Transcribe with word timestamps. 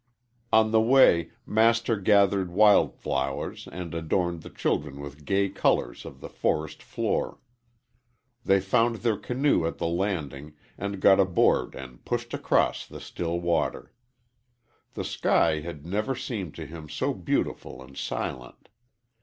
On 0.51 0.71
the 0.71 0.81
way 0.81 1.29
Master 1.45 1.95
gathered 1.95 2.49
wild 2.49 2.95
flowers 2.95 3.67
and 3.71 3.93
adorned 3.93 4.41
the 4.41 4.49
children 4.49 4.99
with 4.99 5.25
gay 5.25 5.47
colors 5.47 6.05
of 6.05 6.21
the 6.21 6.27
forest 6.27 6.81
floor. 6.81 7.37
They 8.43 8.61
found 8.61 8.95
their 8.95 9.15
canoe 9.15 9.63
at 9.67 9.77
the 9.77 9.85
landing, 9.85 10.55
and 10.75 10.99
got 11.01 11.19
aboard 11.19 11.75
and 11.75 12.03
pushed 12.03 12.33
across 12.33 12.87
the 12.87 12.99
still 12.99 13.39
water. 13.39 13.93
The 14.95 15.05
sky 15.05 15.59
had 15.59 15.85
never 15.85 16.15
seemed 16.15 16.55
to 16.55 16.65
him 16.65 16.89
so 16.89 17.13
beautiful 17.13 17.83
and 17.83 17.95
silent. 17.95 18.69